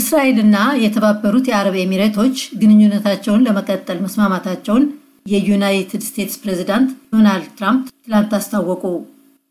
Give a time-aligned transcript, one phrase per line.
[0.00, 4.84] እስራኤልና የተባበሩት የአረብ ኤሚሬቶች ግንኙነታቸውን ለመቀጠል መስማማታቸውን
[5.26, 8.84] የዩናይትድ ስቴትስ ፕሬዚዳንት ዶናልድ ትራምፕ ትላንት አስታወቁ።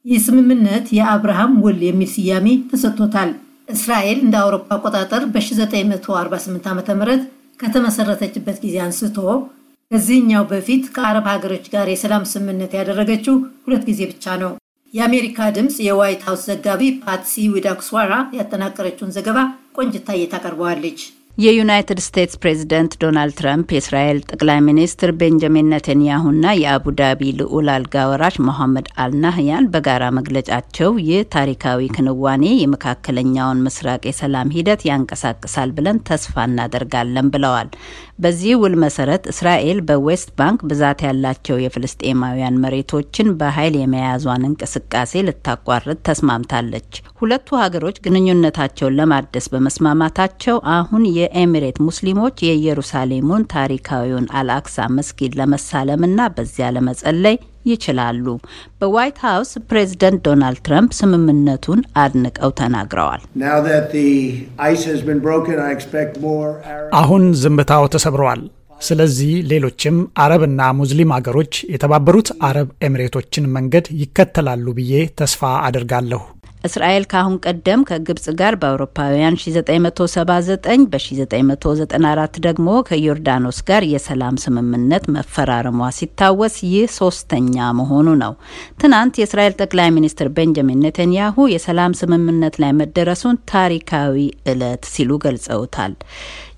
[0.06, 3.32] ይህ ስምምነት የአብርሃም ውል የሚል ስያሜ ተሰጥቶታል።
[3.70, 7.20] እስራኤል እንደ አውሮፓ አቆጣጠር በ1948 ዓ ም
[7.60, 9.18] ከተመሰረተችበት ጊዜ አንስቶ
[9.92, 13.36] ከዚህኛው በፊት ከአረብ ሀገሮች ጋር የሰላም ስምምነት ያደረገችው
[13.66, 14.52] ሁለት ጊዜ ብቻ ነው።
[14.94, 19.40] የአሜሪካ ድምፅ የዋይት ሀውስ ዘጋቢ ፓትሲ ዊዳክስዋራ ያጠናቀረችውን ዘገባ
[19.78, 21.02] ቆንጂት ታዬ ታቀርበዋለች።
[21.40, 28.88] የዩናይትድ ስቴትስ ፕሬዚደንት ዶናልድ ትራምፕ የእስራኤል ጠቅላይ ሚኒስትር ቤንጃሚን ነተንያሁና የአቡዳቢ ልዑል አልጋ ወራሽ ሞሐመድ
[29.04, 37.70] አልናህያን በጋራ መግለጫቸው ይህ ታሪካዊ ክንዋኔ የመካከለኛውን ምስራቅ የሰላም ሂደት ያንቀሳቅሳል ብለን ተስፋ እናደርጋለን ብለዋል።
[38.20, 46.92] በዚህ ውል መሰረት እስራኤል በዌስት ባንክ ብዛት ያላቸው የፍልስጤማውያን መሬቶችን በኃይል የመያዟን እንቅስቃሴ ልታቋርጥ ተስማምታለች።
[47.22, 57.36] ሁለቱ ሀገሮች ግንኙነታቸውን ለማደስ በመስማማታቸው አሁን የኤሚሬት ሙስሊሞች የኢየሩሳሌሙን ታሪካዊውን አልአክሳ መስጊድ ለመሳለምና በዚያ ለመጸለይ
[57.66, 58.26] ይችላሉ።
[58.80, 63.22] በዋይት ሀውስ ፕሬዚደንት ዶናልድ ትራምፕ ስምምነቱን አድንቀው ተናግረዋል።
[67.02, 68.44] አሁን ዝምታው ተሰብረዋል።
[68.82, 76.22] ስለዚህ ሌሎችም አረብና ሙስሊም አገሮች የተባበሩት አረብ ኤሚሬቶችን መንገድ ይከተላሉ ብዬ ተስፋ አድርጋለሁ።
[76.60, 86.58] እስራኤል ከአሁን ቀደም ከግብጽ ጋር በአውሮፓውያን 1979 በ1994 ደግሞ ከዮርዳኖስ ጋር የሰላም ስምምነት መፈራረሟ ሲታወስ
[86.68, 88.34] ይህ ሶስተኛ መሆኑ ነው።
[88.82, 94.18] ትናንት የእስራኤል ጠቅላይ ሚኒስትር ቤንጃሚን ኔተንያሁ የሰላም ስምምነት ላይ መደረሱን ታሪካዊ
[94.52, 95.96] ዕለት ሲሉ ገልጸውታል።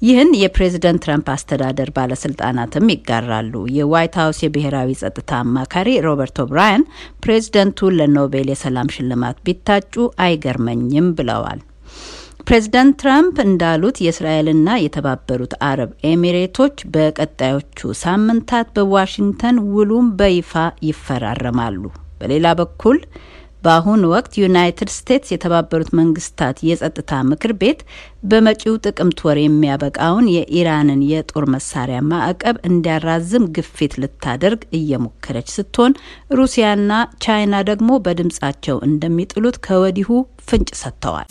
[0.01, 6.83] ይህን የፕሬዝደንት ትራምፕ አስተዳደር ባለስልጣናትም ይጋራሉ። የዋይት ሀውስ የብሔራዊ ጸጥታ አማካሪ ሮበርት ኦብራያን
[7.23, 9.93] ፕሬዝደንቱ ለኖቤል የሰላም ሽልማት ቢታጩ
[10.25, 11.59] አይገርመኝም ብለዋል።
[12.43, 20.53] ፕሬዝደንት ትራምፕ እንዳሉት የእስራኤልና የተባበሩት አረብ ኤሚሬቶች በቀጣዮቹ ሳምንታት በዋሽንግተን ውሉም በይፋ
[20.87, 21.83] ይፈራረማሉ።
[22.21, 22.97] በሌላ በኩል
[23.63, 27.79] በአሁኑ ወቅት ዩናይትድ ስቴትስ የተባበሩት መንግስታት የጸጥታ ምክር ቤት
[28.31, 35.97] በመጪው ጥቅምት ወር የሚያበቃውን የኢራንን የጦር መሳሪያ ማዕቀብ እንዲያራዝም ግፊት ልታደርግ እየሞከረች ስትሆን
[36.39, 36.91] ሩሲያና
[37.25, 40.09] ቻይና ደግሞ በድምጻቸው እንደሚጥሉት ከወዲሁ
[40.49, 41.27] ፍንጭ ሰጥተዋል።